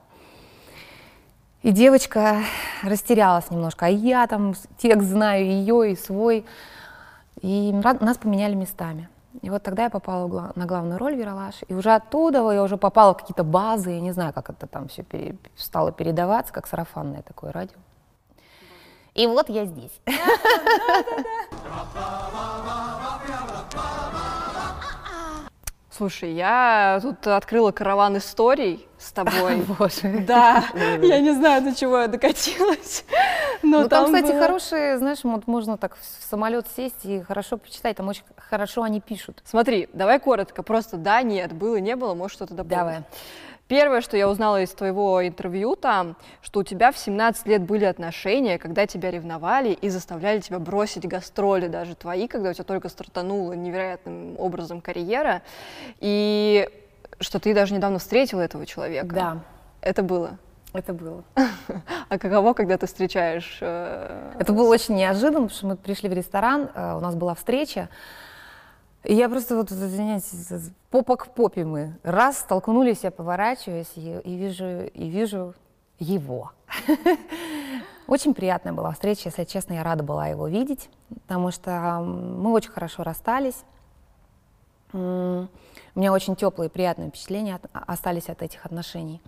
[1.63, 2.39] и девочка
[2.83, 6.45] растерялась немножко, а я там текст знаю ее и свой,
[7.41, 9.09] и нас поменяли местами.
[9.41, 12.77] И вот тогда я попала на главную роль в Ералаш, и уже оттуда я уже
[12.77, 15.05] попала в какие-то базы, я не знаю, как это там все
[15.57, 17.79] стало передаваться, как сарафанное такое радио.
[19.15, 20.01] И вот я здесь.
[26.03, 29.63] Слушай, я тут открыла караван историй с тобой.
[29.79, 30.25] Боже.
[30.27, 30.65] Да,
[31.01, 33.05] я не знаю, до чего я докатилась.
[33.63, 37.57] Но Ну, там, кстати, было- хорошие, знаешь, вот можно так в самолет сесть и хорошо
[37.57, 39.43] почитать, там очень хорошо они пишут.
[39.45, 42.79] Смотри, давай коротко, просто да, нет, было, не было, может что-то дополнить.
[42.79, 43.03] Давай.
[43.69, 47.85] Первое, что я узнала из твоего интервью там, что у тебя в 17 лет были
[47.87, 52.89] отношения, когда тебя ревновали и заставляли тебя бросить гастроли, даже твои, когда у тебя только
[52.91, 55.41] стартанула невероятным образом карьера,
[56.01, 56.69] и
[57.21, 59.07] что ты даже недавно встретила этого человека.
[59.15, 59.39] Да,
[59.81, 60.39] Это было.
[60.75, 61.23] это было.
[62.09, 63.57] А каково, когда ты встречаешь...
[63.63, 67.35] э, Это было очень неожиданно, потому что мы пришли в ресторан, э, у нас была
[67.35, 67.89] встреча,
[69.05, 70.31] я просто вот, извиняюсь,
[70.91, 71.97] попа к попе мы.
[72.03, 75.55] Раз, столкнулись, я поворачиваюсь и, и вижу, и вижу
[75.99, 76.53] его.
[78.07, 80.89] Очень приятная была встреча, если честно, я рада была его видеть,
[81.27, 83.65] потому что мы очень хорошо расстались.
[84.93, 85.47] У
[85.95, 89.23] меня очень теплые, приятные впечатления а- остались от этих отношений.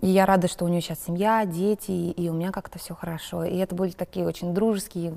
[0.00, 3.44] И я рада, что у нее сейчас семья, дети, и у меня как-то все хорошо.
[3.44, 5.14] И это были такие очень дружеские,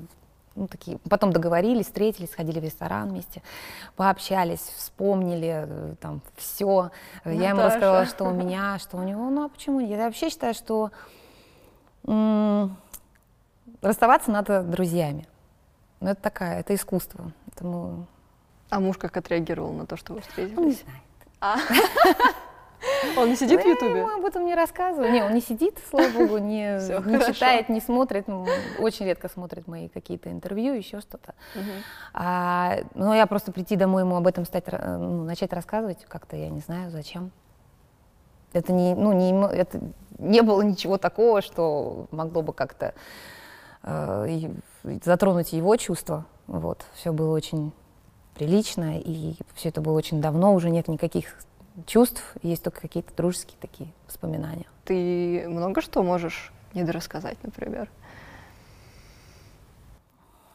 [0.56, 0.98] ну, такие.
[1.08, 3.42] Потом договорились, встретились, сходили в ресторан вместе,
[3.94, 6.90] пообщались, вспомнили э, там все.
[7.24, 7.66] Я ему Наташа.
[7.76, 9.28] рассказала, что у меня, что у него.
[9.30, 9.90] Ну а почему нет?
[9.98, 10.90] Я вообще считаю, что
[12.06, 12.76] м,
[13.82, 15.26] расставаться надо друзьями.
[16.00, 17.32] Ну, это такая, это искусство.
[17.46, 18.06] Поэтому,
[18.70, 20.24] А муж как отреагировал на то, что вы ну,
[20.66, 20.82] не встретились?
[20.82, 21.00] знаю.
[21.40, 21.56] А.
[23.16, 24.00] Он не сидит в Ну, Ютубе?
[24.00, 25.10] ему об этом не рассказываю.
[25.12, 28.28] Не, он не сидит, слава богу, не, не читает, не смотрит.
[28.28, 28.46] ну,
[28.78, 31.34] Очень редко смотрит мои какие-то интервью, еще что-то.
[32.14, 36.36] А, но я просто прийти домой ему об этом стать, ра- ну, начать рассказывать, как-то
[36.36, 37.30] я не знаю, зачем.
[38.52, 39.80] Это не, ну, не, это
[40.18, 42.94] не было ничего такого, что могло бы как-то
[43.82, 44.48] э,
[45.04, 46.24] затронуть его чувства.
[46.46, 47.72] Вот, все было очень
[48.34, 51.34] прилично, и все это было очень давно, уже нет никаких
[51.86, 54.66] чувств, есть только какие-то дружеские такие воспоминания.
[54.84, 57.88] Ты много что можешь недорассказать, например?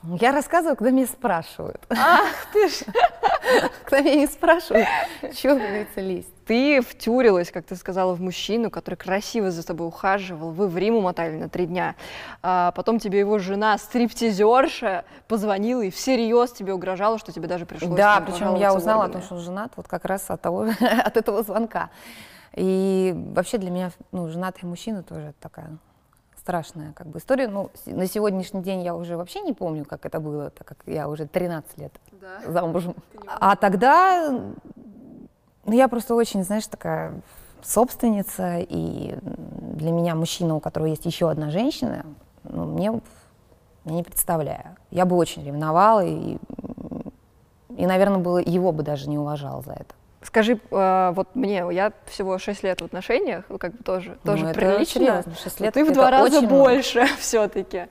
[0.03, 1.79] Я рассказываю, когда меня спрашивают.
[1.89, 2.83] Ах ты ж!
[3.83, 4.87] Когда меня не спрашивают,
[5.35, 6.33] чего, говорится, лезть.
[6.45, 10.51] Ты втюрилась, как ты сказала, в мужчину, который красиво за тобой ухаживал.
[10.51, 11.95] Вы в Рим умотали на три дня.
[12.41, 17.95] А потом тебе его жена, стриптизерша, позвонила и всерьез тебе угрожала, что тебе даже пришлось
[17.95, 21.17] Да, причем я узнала о том, что он женат вот как раз от, того, от
[21.17, 21.89] этого звонка.
[22.55, 25.77] И вообще для меня ну, женатый мужчина тоже такая
[26.41, 27.47] страшная как бы история.
[27.47, 31.07] Ну, на сегодняшний день я уже вообще не помню, как это было, так как я
[31.07, 31.93] уже 13 лет
[32.47, 32.95] замужем.
[33.27, 34.29] А тогда
[35.65, 37.21] ну, я просто очень, знаешь, такая
[37.61, 42.05] собственница, и для меня мужчина, у которого есть еще одна женщина,
[42.43, 42.99] ну, мне
[43.85, 44.75] я не представляю.
[44.89, 46.37] Я бы очень ревновала, и,
[47.69, 49.95] и, наверное, было, его бы даже не уважала за это.
[50.23, 54.31] Скажи, э, вот мне, я всего 6 лет в отношениях, ну, как бы тоже, Ну,
[54.33, 54.85] тоже это прилично.
[55.01, 56.47] серьезно, шесть но лет ты в два раза много.
[56.55, 57.87] больше все-таки.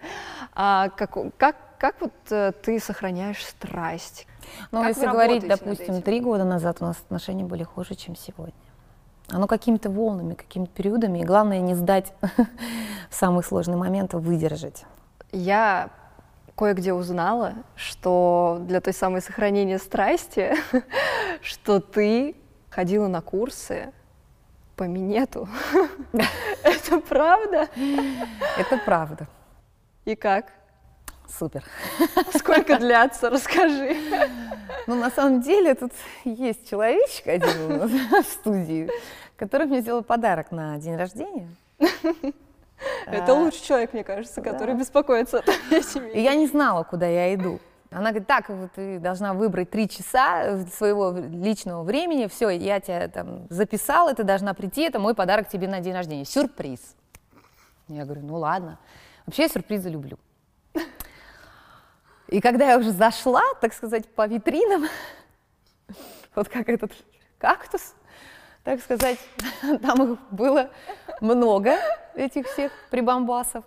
[0.54, 4.26] А как, как, как вот э, ты сохраняешь страсть?
[4.70, 8.54] Но Как если говорить, допустим, три года назад у нас отношения были хуже, чем сегодня.
[9.32, 12.12] Оно какими-то волнами, какими-то периодами, и главное не сдать
[13.10, 14.84] в самый сложный момент, а выдержать.
[15.32, 15.90] Я
[16.61, 20.55] кое-где узнала, что для той самой сохранения страсти,
[21.40, 22.37] что ты
[22.68, 23.94] ходила на курсы
[24.77, 25.49] по минету.
[26.62, 27.66] Это правда?
[28.59, 29.27] Это правда.
[30.05, 30.53] И как?
[31.27, 31.64] Супер.
[32.37, 33.31] Сколько длятся?
[33.31, 33.96] Расскажи.
[34.87, 35.92] Ну, на самом деле, тут
[36.27, 38.90] есть человечек один у нас в студии,
[39.38, 41.49] который мне сделал подарок на день рождения.
[43.06, 46.12] Это А, лучший человек, мне кажется, который беспокоится о семье.
[46.12, 47.60] И я не знала, куда я иду.
[47.90, 53.08] Она говорит, так, вот ты должна выбрать три часа своего личного времени, все, я тебя
[53.08, 56.94] там записала, ты должна прийти, это мой подарок тебе на день рождения, сюрприз.
[57.88, 58.78] Я говорю, ну ладно.
[59.26, 60.18] Вообще я сюрпризы люблю.
[62.28, 64.84] И когда я уже зашла, так сказать, по витринам,
[66.36, 66.92] вот как этот
[67.38, 67.94] кактус,
[68.64, 69.18] так сказать,
[69.83, 70.70] там их было
[71.20, 71.77] много,
[72.14, 73.64] этих всех прибамбасов,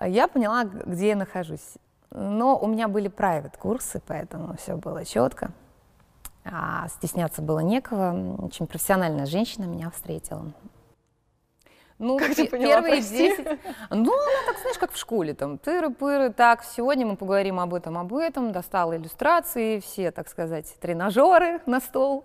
[0.00, 1.76] я поняла, где я нахожусь.
[2.10, 5.50] Но у меня были private курсы, поэтому все было четко.
[6.44, 8.36] А стесняться было некого.
[8.38, 10.52] Очень профессиональная женщина меня встретила.
[11.98, 13.36] Ну, как ты поняла, первые прости?
[13.36, 13.46] 10...
[13.90, 17.96] Ну, она так, знаешь, как в школе, там, тыры-пыры, так, сегодня мы поговорим об этом,
[17.96, 22.24] об этом, достала иллюстрации, все, так сказать, тренажеры на стол.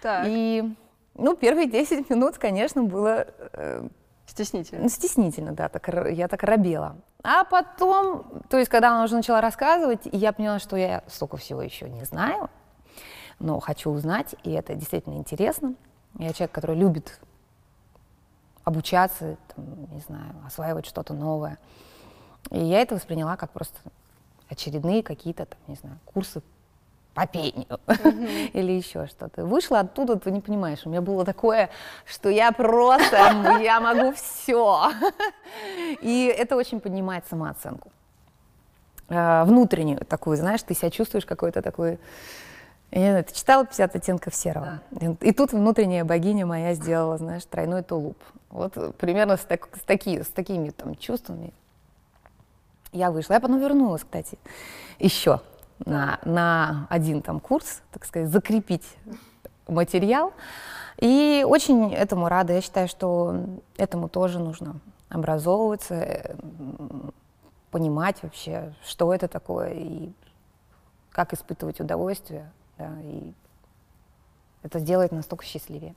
[0.00, 0.24] Так.
[0.26, 0.74] И,
[1.16, 3.26] ну, первые 10 минут, конечно, было...
[3.52, 3.88] Э,
[4.26, 4.88] стеснительно.
[4.88, 6.96] Стеснительно, да, так, я так робела.
[7.22, 11.62] А потом, то есть, когда она уже начала рассказывать, я поняла, что я столько всего
[11.62, 12.50] еще не знаю,
[13.38, 15.74] но хочу узнать, и это действительно интересно.
[16.18, 17.20] Я человек, который любит
[18.64, 21.58] обучаться, там, не знаю, осваивать что-то новое.
[22.50, 23.78] И я это восприняла как просто
[24.48, 26.42] очередные какие-то, там, не знаю, курсы
[27.16, 28.50] по пению mm-hmm.
[28.52, 29.46] или еще что-то.
[29.46, 31.70] Вышла оттуда, ты не понимаешь, у меня было такое,
[32.04, 33.16] что я просто,
[33.62, 34.90] я могу все.
[36.02, 37.90] И это очень поднимает самооценку.
[39.08, 41.98] А, внутреннюю такую, знаешь, ты себя чувствуешь какой-то такой
[42.92, 44.80] я не знаю, ты читала «50 оттенков серого»?
[44.92, 45.16] Да.
[45.20, 48.16] И тут внутренняя богиня моя сделала, знаешь, тройной тулуп.
[48.50, 51.52] Вот примерно с, так, с, таки, с такими там чувствами
[52.92, 53.34] я вышла.
[53.34, 54.38] Я потом вернулась, кстати,
[54.98, 55.40] еще
[55.84, 58.96] на, на один там курс, так сказать, закрепить
[59.68, 60.32] материал.
[60.98, 62.54] И очень этому рада.
[62.54, 63.36] Я считаю, что
[63.76, 66.34] этому тоже нужно образовываться, э,
[67.70, 70.12] понимать вообще, что это такое и
[71.10, 73.32] как испытывать удовольствие да, и
[74.62, 75.94] это сделает настолько счастливее.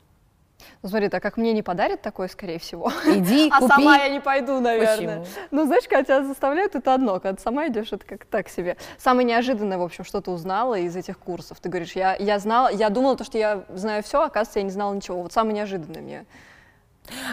[0.82, 2.92] Ну смотри, так как мне не подарят такое, скорее всего.
[3.06, 3.74] Иди, а купи.
[3.74, 5.20] сама я не пойду, наверное.
[5.20, 5.46] Почему?
[5.52, 7.14] Ну, знаешь, когда тебя заставляют, это одно.
[7.20, 8.78] Когда ты сама идешь, это как так себе.
[8.98, 11.60] Самое неожиданное, в общем, что ты узнала из этих курсов.
[11.60, 14.72] Ты говоришь, я, я знала, я думала, то, что я знаю все, оказывается, я не
[14.72, 15.22] знала ничего.
[15.22, 16.26] Вот самое неожиданное мне.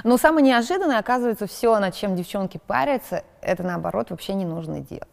[0.05, 5.07] Ну, самое неожиданное, оказывается, все, над чем девчонки парятся, это наоборот вообще не нужно делать.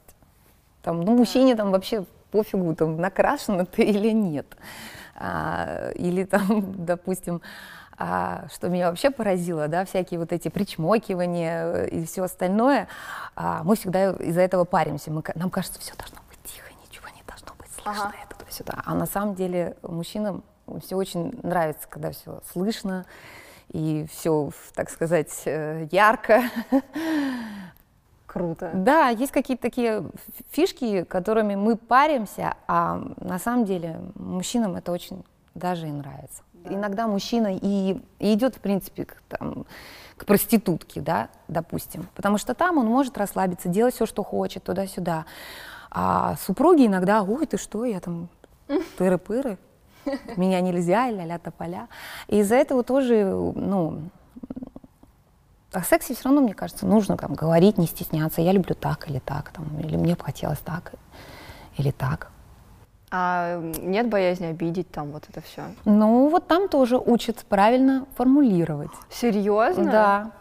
[0.82, 4.48] Там, ну, мужчине там вообще пофигу, там, накрашена ты или нет.
[5.16, 7.42] А, или там, допустим,
[7.98, 12.88] а, что меня вообще поразило, да, всякие вот эти причмокивания и все остальное,
[13.36, 15.12] а, мы всегда из-за этого паримся.
[15.12, 18.16] Мы, нам кажется, все должно быть тихо, ничего не должно быть слышно, ага.
[18.24, 18.82] это сюда.
[18.86, 20.44] А на самом деле мужчинам
[20.82, 23.06] все очень нравится, когда все слышно
[23.72, 26.44] и все, так сказать, э, ярко.
[28.28, 28.72] Круто.
[28.74, 30.04] Да, есть какие-то такие
[30.52, 36.42] фишки, которыми мы паримся, а на самом деле мужчинам это очень даже и нравится.
[36.64, 36.74] Да.
[36.74, 39.66] Иногда мужчина и, и идет, в принципе, к, там,
[40.18, 45.26] к проститутке, да, допустим, потому что там он может расслабиться, делать все, что хочет, туда-сюда.
[45.92, 48.30] А супруги иногда, ой, ты что, я там
[48.98, 49.58] пыры-пыры,
[50.36, 51.88] меня нельзя, ля-ля тополя.
[52.28, 54.02] И из-за этого тоже, ну,
[55.72, 58.42] о сексе все равно, мне кажется, нужно там, говорить, не стесняться.
[58.42, 60.94] Я люблю так или так, там, или мне бы хотелось так
[61.78, 62.30] или так.
[63.16, 65.66] А нет боязни обидеть там вот это все?
[65.86, 68.90] Ну, вот там тоже учат правильно формулировать.
[69.12, 69.92] Серьезно?
[69.92, 70.32] Да.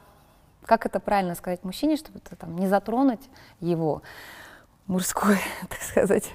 [0.65, 3.21] Как это правильно сказать мужчине, чтобы это, там, не затронуть
[3.61, 4.01] его
[4.87, 6.33] мужское, так сказать,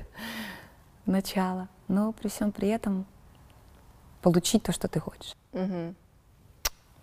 [1.08, 3.08] начало, но при всем при этом
[4.22, 5.36] получить то, что ты хочешь.
[5.54, 5.96] Угу.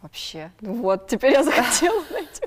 [0.03, 0.53] Вообще.
[0.61, 2.44] Вот, теперь я захотела найти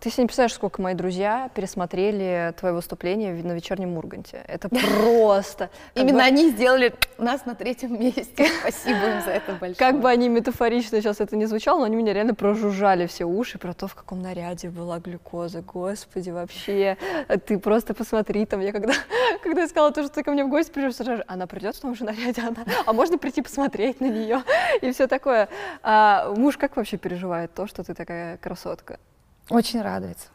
[0.00, 4.42] Ты себе не представляешь, сколько мои друзья пересмотрели твое выступление на вечернем Мурганте.
[4.48, 5.68] Это просто...
[5.94, 8.48] Именно они сделали нас на третьем месте.
[8.60, 9.74] Спасибо им за это большое.
[9.74, 13.58] Как бы они метафорично сейчас это не звучало, но они меня реально прожужжали все уши
[13.58, 15.60] про то, в каком наряде была глюкоза.
[15.60, 16.96] Господи, вообще,
[17.46, 18.60] ты просто посмотри там.
[18.60, 18.94] Я когда,
[19.42, 21.80] когда я сказала то, что ты ко мне в гости придешь, сразу она придет в
[21.80, 24.44] том же наряде, она, а можно прийти посмотреть на нее
[24.80, 25.50] и все такое.
[25.82, 28.98] А муж как вообще переживает то, что ты такая красотка?
[29.50, 30.28] Очень радуется.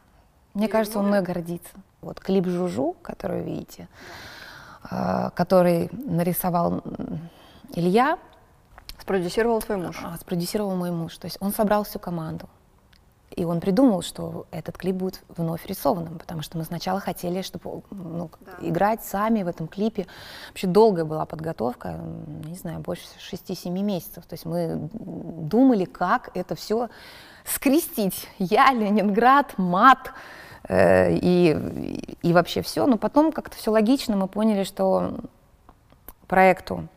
[0.54, 1.72] Мне кажется, он мной гордится.
[2.02, 3.88] Вот клип «Жужу», который вы видите,
[4.90, 6.84] э, который нарисовал
[7.74, 8.20] Илья.
[9.00, 10.00] Спродюсировал твой муж?
[10.04, 11.18] А, спродюсировал мой муж.
[11.18, 12.48] То есть он собрал всю команду.
[13.32, 17.84] И он придумал, что этот клип будет вновь рисованным, потому что мы сначала хотели, чтобы
[17.92, 18.30] ну,
[18.62, 20.08] играть сами в этом клипе.
[20.50, 22.00] Вообще долгая была подготовка,
[22.46, 24.26] не знаю, больше 6-7 месяцев.
[24.26, 26.90] То есть мы думали, как это все
[27.44, 28.30] скрестить.
[28.40, 30.14] Я, Ленинград, мат
[30.70, 32.88] э, и, и вообще все.
[32.88, 35.16] Но потом как-то все логично, мы поняли, что
[36.28, 36.88] проекту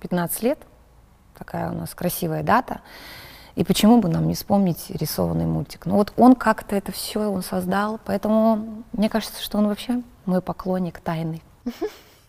[0.00, 0.58] 15 лет,
[1.36, 2.80] такая у нас красивая дата,
[3.54, 5.86] и почему бы нам не вспомнить рисованный мультик?
[5.86, 10.40] Ну вот он как-то это все он создал, поэтому мне кажется, что он вообще мой
[10.40, 11.42] поклонник тайный.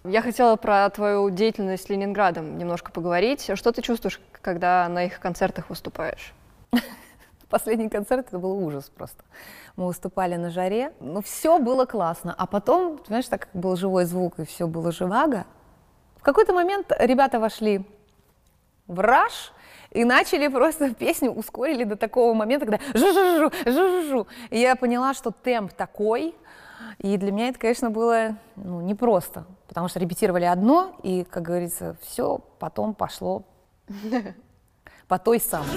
[0.06, 3.50] Я хотела про твою деятельность с Ленинградом немножко поговорить.
[3.54, 6.34] Что ты чувствуешь, когда на их концертах выступаешь?
[7.50, 9.24] Последний концерт это был ужас просто.
[9.78, 12.36] Мы выступали на жаре, но все было классно.
[12.38, 15.46] А потом, знаешь, так как был живой звук и все было живаго,
[16.18, 17.86] в какой-то момент ребята вошли
[18.88, 19.54] в раж
[19.94, 24.28] и начали просто песню ускорили до такого момента, когда жу-жу-жу, жу-жу-жу.
[24.50, 26.36] И я поняла, что темп такой,
[27.00, 31.96] и для меня это, конечно, было ну, непросто, потому что репетировали одно, и, как говорится,
[32.02, 33.44] все потом пошло
[35.08, 35.68] по той самой.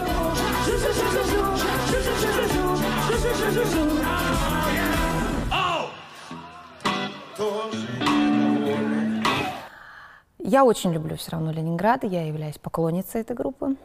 [10.39, 13.77] Я очень люблю все равно Ленинград, я являюсь поклонницей этой группы.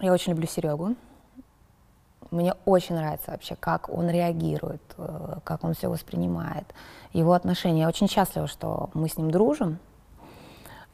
[0.00, 0.96] Я очень люблю Серегу.
[2.30, 6.64] Мне очень нравится вообще, как он реагирует, э, как он все воспринимает,
[7.12, 7.80] его отношения.
[7.80, 9.78] Я очень счастлива, что мы с ним дружим,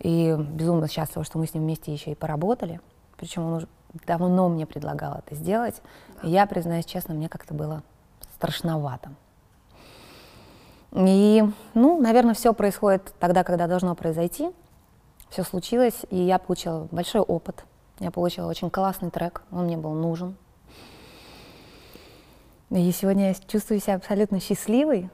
[0.01, 2.81] и безумно счастлива, что мы с ним вместе еще и поработали.
[3.17, 3.69] Причем он уже
[4.07, 5.83] давно мне предлагал это сделать.
[6.23, 7.83] И я, признаюсь честно, мне как-то было
[8.35, 9.11] страшновато.
[10.93, 14.51] И, ну, наверное, все происходит тогда, когда должно произойти.
[15.31, 17.65] Все случилось, и я получила большой опыт.
[17.99, 20.37] Я получила очень классный трек, он мне был нужен.
[22.71, 25.09] И сегодня я чувствую себя абсолютно счастливой,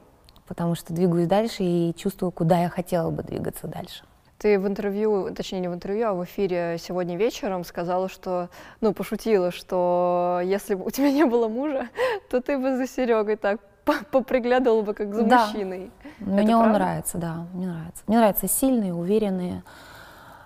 [0.47, 4.03] потому что двигаюсь дальше и чувствую, куда я хотела бы двигаться дальше.
[4.39, 8.49] Ты в интервью, точнее не в интервью, а в эфире сегодня вечером сказала, что,
[8.81, 11.87] ну, пошутила, что если бы у тебя не было мужа,
[12.29, 15.45] то ты бы за Серегой так по- поприглядывала бы, как за Да.
[15.45, 15.91] мужчиной.
[16.19, 16.79] Мне Это он правда?
[16.79, 18.03] нравится, да, мне нравится.
[18.07, 19.63] Мне нравятся сильные, уверенные,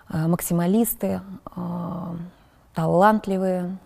[0.10, 1.22] максималисты,
[1.56, 2.16] э,
[2.74, 3.78] талантливые.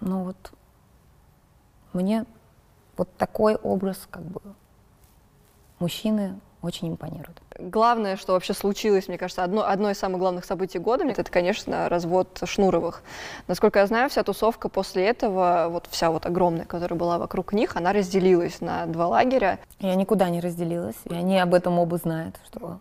[0.00, 0.52] Ну вот
[1.92, 2.24] мне
[2.96, 4.40] вот такой образ как бы
[5.78, 7.42] мужчины очень импонирует.
[7.58, 11.88] Главное, что вообще случилось, мне кажется, одно, одно из самых главных событий года, это, конечно,
[11.88, 13.02] развод Шнуровых.
[13.48, 17.76] Насколько я знаю, вся тусовка после этого, вот вся вот огромная, которая была вокруг них,
[17.76, 19.58] она разделилась на два лагеря.
[19.80, 22.78] Я никуда не разделилась, и они об этом оба знают, что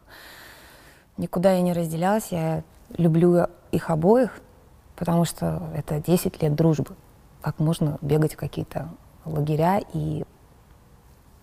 [1.21, 2.63] никуда я не разделялась, я
[2.97, 4.41] люблю их обоих,
[4.95, 6.95] потому что это 10 лет дружбы.
[7.41, 8.89] Как можно бегать в какие-то
[9.23, 10.23] лагеря, и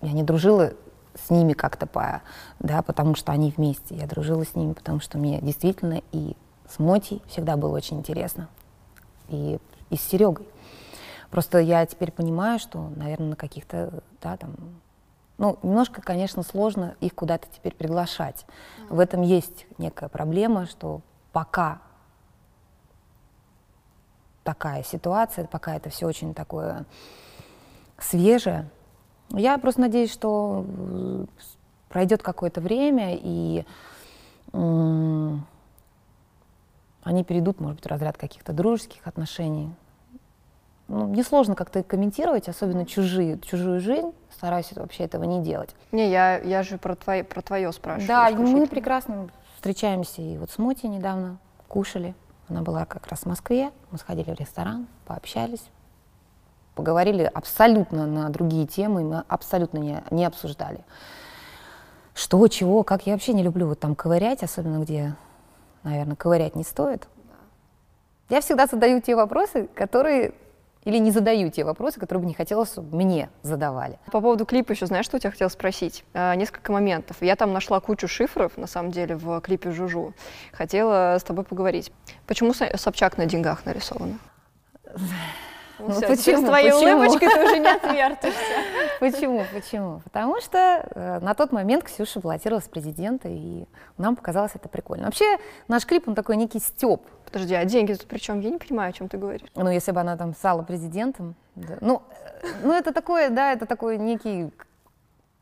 [0.02, 0.72] я не дружила
[1.14, 2.22] с ними как-то по,
[2.58, 3.96] да, потому что они вместе.
[3.96, 6.36] Я дружила с ними, потому что мне действительно и
[6.68, 8.48] с Мотей всегда было очень интересно,
[9.28, 9.58] и,
[9.90, 10.46] и с Серегой.
[11.30, 14.54] Просто я теперь понимаю, что, наверное, на каких-то, да, там,
[15.38, 18.44] ну, немножко, конечно, сложно их куда-то теперь приглашать.
[18.88, 21.00] В этом есть некая проблема, что
[21.32, 21.80] пока
[24.42, 26.84] такая ситуация, пока это все очень такое
[27.98, 28.68] свежее,
[29.30, 31.26] я просто надеюсь, что э,
[31.88, 33.64] пройдет какое-то время, и
[34.52, 35.44] они
[37.24, 39.70] перейдут, может быть, в разряд каких-то дружеских отношений.
[40.88, 44.12] Ну, несложно как-то комментировать, особенно чужие, чужую жизнь.
[44.30, 45.76] Стараюсь вообще этого не делать.
[45.92, 48.08] Не, я, я же про, твое, про твое спрашиваю.
[48.08, 50.22] Да, мы прекрасно встречаемся.
[50.22, 51.36] И вот с Моти недавно
[51.68, 52.14] кушали.
[52.48, 53.70] Она была как раз в Москве.
[53.90, 55.64] Мы сходили в ресторан, пообщались,
[56.74, 59.04] поговорили абсолютно на другие темы.
[59.04, 60.82] Мы абсолютно не, не обсуждали.
[62.14, 63.06] Что, чего, как.
[63.06, 65.14] Я вообще не люблю вот там ковырять, особенно где,
[65.82, 67.06] наверное, ковырять не стоит.
[68.30, 70.32] Я всегда задаю те вопросы, которые...
[70.84, 73.98] Или не задаю те вопросы, которые бы не хотелось, чтобы мне задавали.
[74.12, 76.04] По поводу клипа еще, знаешь, что я тебя хотела спросить?
[76.14, 77.16] А, несколько моментов.
[77.20, 80.14] Я там нашла кучу шифров, на самом деле, в клипе «Жужу».
[80.52, 81.92] Хотела с тобой поговорить.
[82.26, 84.18] Почему Со- Собчак на деньгах нарисована?
[85.80, 86.16] Ну, всё, почему?
[86.16, 86.96] теперь с твоей Почему?
[86.96, 88.38] улыбочкой ты уже не отвертишься.
[88.98, 89.44] Почему?
[89.54, 90.00] Почему?
[90.02, 90.58] Потому что
[90.92, 93.64] э, на тот момент Ксюша баллотировалась в президента, и
[93.96, 95.04] нам показалось это прикольно.
[95.04, 95.36] Вообще,
[95.68, 97.02] наш клип, он такой некий степ.
[97.30, 98.40] Подожди, а деньги тут при чем?
[98.40, 99.48] Я не понимаю, о чем ты говоришь.
[99.54, 101.34] Ну, если бы она там стала президентом.
[101.54, 101.78] да.
[101.80, 102.02] Ну,
[102.42, 104.50] э, ну, это такое, да, это такой некий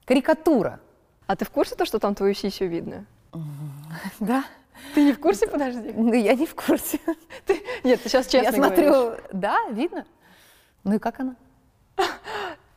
[0.05, 0.81] карикатура.
[1.27, 3.05] А ты в курсе, то, что там твою сисю видно?
[4.21, 4.45] Да?
[4.95, 5.93] Ты не в курсе, подожди?
[5.97, 6.99] Ну, я не в курсе.
[7.85, 9.25] Нет, ты сейчас честно я смотрю, говоришь.
[9.33, 10.05] да, видно.
[10.85, 11.35] Ну и как она?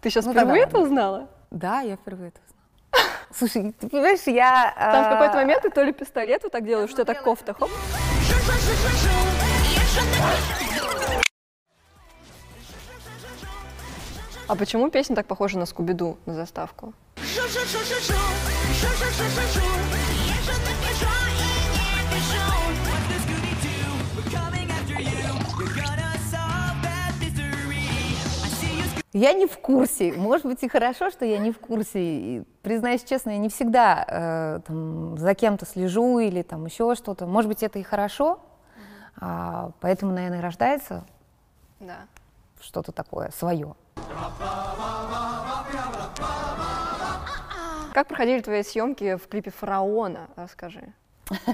[0.01, 0.89] Ты сейчас Ну, тогда впервые это ладно.
[0.89, 1.27] узнала?
[1.51, 3.09] Да, я впервые это узнала.
[3.35, 4.73] Слушай, ты понимаешь, я...
[4.75, 7.53] Там в а, какой-то момент ты то ли пистолет вот так делаешь, что так кофта,
[7.53, 7.69] хоп.
[14.47, 16.93] А почему песня так похожа на Скуби-Ду, на заставку?
[17.17, 17.43] Я
[29.13, 30.13] не в курсе.
[30.13, 31.99] Может быть, и хорошо, что я не в курсе.
[31.99, 37.25] И, признаюсь честно, я не всегда э, там, за кем-то слежу или там еще что-то.
[37.25, 38.39] Может быть, это и хорошо.
[39.21, 41.03] А, поэтому, наверное, рождается
[41.79, 41.97] Да.
[42.61, 43.75] что-то такое свое.
[47.93, 50.27] Как проходили твои съемки в клипе «Фараона»?
[50.35, 50.93] Расскажи.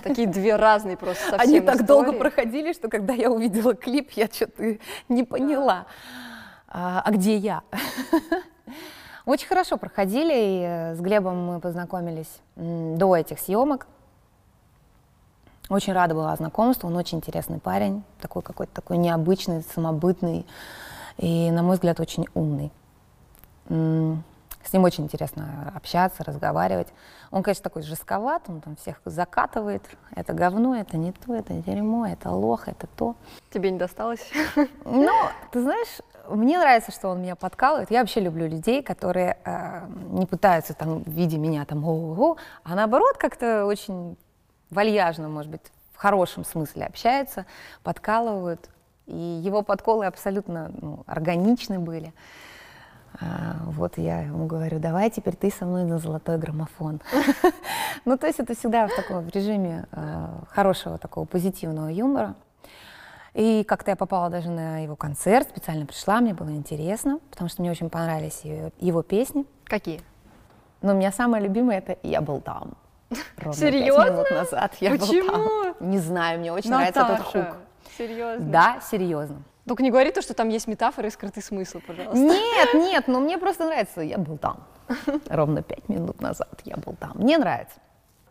[0.04, 2.20] Такие две разные просто совсем Они так долго истории.
[2.20, 4.78] проходили, что когда я увидела клип, я что-то
[5.10, 5.86] не поняла.
[6.68, 7.64] А, а где я?
[9.26, 10.34] Очень хорошо проходили.
[10.34, 13.88] и, э, с Глебом мы познакомились до этих съемок.
[15.70, 16.88] Очень рада была знакомству.
[16.88, 20.46] Он очень интересный парень, такой какой-то такой необычный, самобытный
[21.18, 22.72] и, на мой взгляд, очень умный.
[24.66, 26.88] С ним очень интересно общаться, разговаривать.
[27.30, 29.84] Он, конечно, такой жестковат, он там всех закатывает.
[30.16, 33.16] Это говно, это не то, это дерьмо, это лох, это то.
[33.54, 34.32] Тебе не досталось?
[34.86, 37.92] Но, ты знаешь, мне нравится, что он меня подкалывает.
[37.92, 42.74] Я вообще люблю людей, которые э, не пытаются там в виде меня там ого, а
[42.76, 44.18] наоборот как-то очень
[44.72, 45.62] вальяжно, может быть,
[45.94, 47.46] в хорошем смысле общаются,
[47.84, 48.70] подкалывают.
[49.06, 52.14] И его подколы абсолютно ну, органичны были.
[53.22, 57.02] А, вот я ему говорю, давай теперь ты со мной на золотой граммофон.
[58.04, 62.36] Ну, то есть это всегда в таком режиме э, хорошего такого позитивного юмора.
[63.34, 67.64] И как-то я попала даже на его концерт, специально пришла, мне было интересно, потому что
[67.64, 69.46] мне очень понравились его, его песни.
[69.64, 70.02] Какие?
[70.84, 72.74] Но у меня самое любимое это «Я был там».
[73.38, 74.12] Ровно пять Серьезно?
[74.12, 75.74] минут назад я был Почему?
[75.80, 75.90] там.
[75.90, 77.58] Не знаю, мне очень нравится этот Наташа, хук.
[77.98, 78.46] Серьезно?
[78.52, 79.38] Да, серьезно.
[79.68, 82.18] Только не говори то, что там есть метафоры и скрытый смысл, пожалуйста.
[82.18, 84.68] Нет, нет, но мне просто нравится «Я был там».
[85.28, 87.14] Ровно пять минут назад я был там.
[87.16, 87.80] Мне нравится.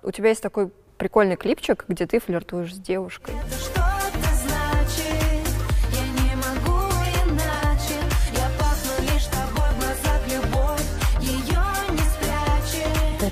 [0.03, 3.35] У тебя есть такой прикольный клипчик, где ты флиртуешь с девушкой.
[3.51, 3.94] Что-то значит,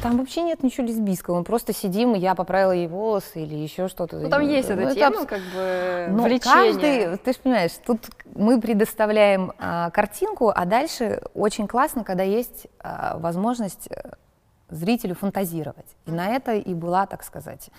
[0.03, 1.39] там вообще нет ничего лесбийского.
[1.39, 4.19] Мы просто сидим, и я поправила ей волосы или еще что-то.
[4.19, 6.73] Ну, там есть Ну, эта это тема, абс- как бы, Но влечение.
[6.73, 8.01] каждый, ты же понимаешь, тут
[8.35, 14.11] мы предоставляем а, картинку, а дальше очень классно, когда есть а, возможность э,
[14.71, 15.87] зрителю фантазировать.
[16.07, 17.71] И на это и была, так сказать,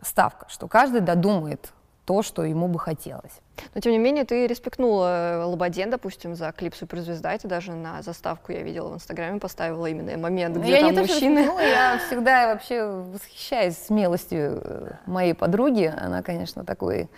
[0.00, 1.72] ставка, что каждый додумает
[2.04, 3.40] то, что ему бы хотелось.
[3.74, 8.02] Но, тем не менее, ты респектнула Лободен, допустим, за клип «Суперзвезда», и ты даже на
[8.02, 11.38] заставку, я видела в Инстаграме, поставила именно момент, где я там не то, мужчины.
[11.38, 15.92] респектнула, я всегда вообще восхищаюсь смелостью э, моей подруги.
[15.96, 17.08] Она, конечно, такой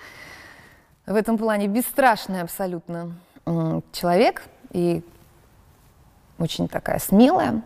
[1.07, 3.15] в этом плане бесстрашный абсолютно
[3.93, 5.03] человек и
[6.39, 7.63] очень такая смелая.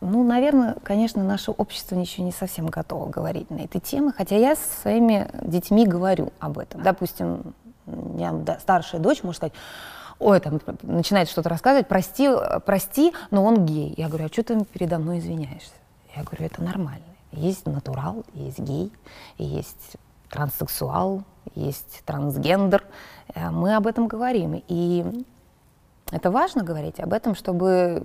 [0.00, 4.54] Ну, наверное, конечно, наше общество еще не совсем готово говорить на этой теме, хотя я
[4.54, 6.82] со своими детьми говорю об этом.
[6.82, 7.54] Допустим,
[7.86, 9.54] меня старшая дочь может сказать,
[10.18, 12.28] ой, там начинает что-то рассказывать, прости,
[12.64, 13.94] прости, но он гей.
[13.96, 15.72] Я говорю, а что ты передо мной извиняешься?
[16.14, 17.04] Я говорю, это нормально.
[17.32, 18.92] Есть натурал, есть гей,
[19.38, 19.96] есть
[20.30, 21.22] транссексуал,
[21.54, 22.84] есть трансгендер.
[23.34, 24.62] Э, Мы об этом говорим.
[24.68, 25.24] И
[26.12, 28.02] это важно говорить об этом, чтобы...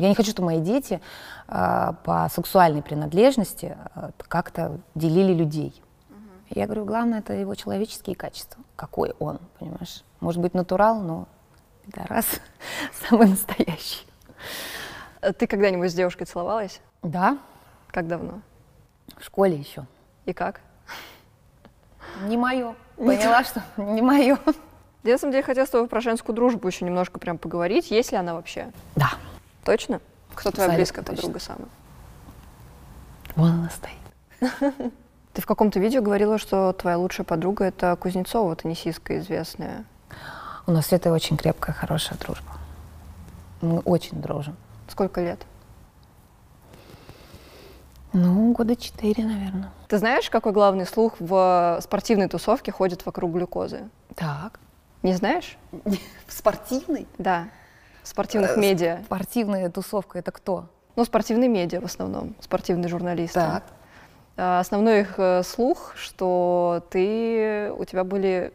[0.00, 1.00] Я не хочу, чтобы мои дети
[1.46, 5.80] а, по сексуальной принадлежности а, как-то делили людей.
[6.50, 8.62] Я говорю, главное, это его человеческие качества.
[8.74, 10.02] Какой он, понимаешь?
[10.20, 11.26] Может быть, натурал, но
[11.94, 12.26] раз
[13.08, 14.06] самый настоящий.
[15.20, 16.80] Э, Ты когда-нибудь с девушкой целовалась?
[17.02, 17.38] Да,
[17.88, 18.40] Как давно?
[19.16, 19.86] в школе еще.
[20.26, 20.60] И как?
[22.24, 22.74] Не мое.
[22.96, 24.38] Поняла, что не мое.
[25.04, 27.90] Я, на самом деле, хотела с тобой про женскую дружбу еще немножко прям поговорить.
[27.90, 28.72] Есть ли она вообще?
[28.96, 29.12] Да,
[29.68, 30.00] Точно?
[30.34, 31.16] Кто твоя близкая точно.
[31.16, 31.68] подруга самая?
[33.36, 33.92] вон она стоит.
[35.34, 39.84] Ты в каком-то видео говорила, что твоя лучшая подруга— это Кузнецова, теннисистка известная.
[40.66, 42.52] У нас с Светой очень крепкая, хорошая дружба.
[43.60, 44.56] Мы очень дружим.
[44.88, 45.44] Сколько лет?
[48.14, 49.70] Ну, года четыре, наверное.
[49.88, 53.90] Ты знаешь, какой главный слух в спортивной тусовке ходит вокруг глюкозы?
[54.14, 54.60] Так.
[55.02, 55.56] Не знаешь?
[55.72, 57.06] В спортивной?
[57.18, 57.48] Да.
[58.02, 59.00] В спортивных медиа.
[59.04, 60.66] Спортивная тусовка это кто?
[60.96, 63.38] Ну, спортивные медиа в основном, спортивные журналисты.
[63.38, 63.64] Так.
[64.36, 68.52] А, Основной их э, слух, что ты, у тебя были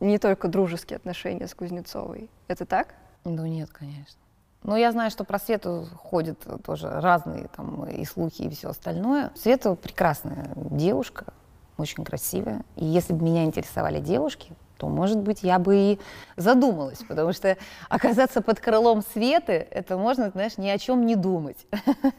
[0.00, 2.28] не только дружеские отношения с Кузнецовой.
[2.48, 2.94] Это так?
[3.24, 4.18] Ну нет, конечно.
[4.62, 9.30] Но я знаю, что про Свету ходят тоже разные там и слухи, и все остальное.
[9.36, 11.26] Света прекрасная девушка,
[11.78, 12.62] очень красивая.
[12.74, 16.00] И если бы меня интересовали девушки, то, может быть, я бы и
[16.36, 17.56] задумалась, потому что
[17.88, 21.66] оказаться под крылом Светы, это можно, знаешь, ни о чем не думать.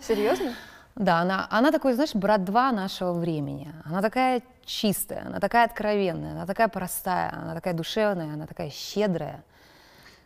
[0.01, 0.53] Серьезно?
[0.95, 3.72] Да, она, она такой, знаешь, брат-два нашего времени.
[3.86, 9.43] Она такая чистая, она такая откровенная, она такая простая, она такая душевная, она такая щедрая,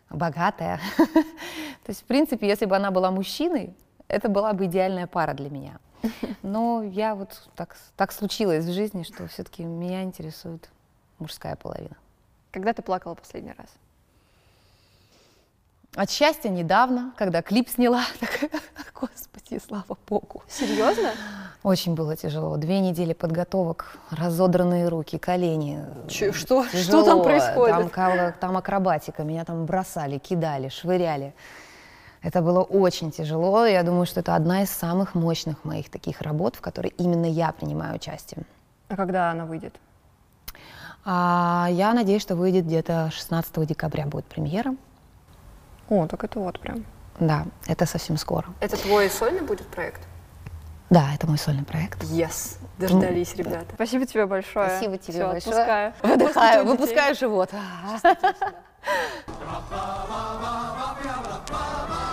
[0.08, 0.80] богатая.
[0.96, 3.74] То есть, в принципе, если бы она была мужчиной,
[4.08, 5.78] это была бы идеальная пара для меня.
[6.42, 10.70] Но я вот так, так случилось в жизни, что все-таки меня интересует
[11.18, 11.96] мужская половина.
[12.52, 13.66] Когда ты плакала последний раз?
[15.94, 18.50] От счастья недавно, когда клип сняла, такая,
[18.94, 20.42] господи, слава богу.
[20.48, 21.10] Серьезно?
[21.62, 22.56] Очень было тяжело.
[22.56, 25.84] Две недели подготовок, разодранные руки, колени.
[26.08, 27.92] Чё- что- что там происходит?
[27.92, 31.34] Там, там акробатика, меня там бросали, кидали, швыряли.
[32.22, 33.66] Это было очень тяжело.
[33.66, 37.52] Я думаю, что это одна из самых мощных моих таких работ, в которой именно я
[37.52, 38.44] принимаю участие.
[38.88, 39.74] А когда она выйдет?
[41.04, 44.74] А, я надеюсь, что выйдет где-то 16 декабря будет премьера.
[45.88, 46.84] О, так это вот прям.
[47.18, 48.46] Да, это совсем скоро.
[48.60, 50.00] Это твой сольный будет проект?
[50.90, 52.02] Да, это мой сольный проект.
[52.04, 53.66] Yes, дождались, ребята.
[53.74, 54.68] Спасибо тебе большое.
[54.68, 55.54] Спасибо тебе Все, большое.
[55.56, 55.94] Отпускаю.
[56.02, 57.50] Выдыхаю, выпускаю живот.